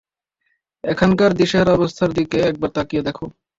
[0.83, 3.25] এখানকার দিশেহারা অবস্থাটার দিকে একবার তাকিয়ে দেখো!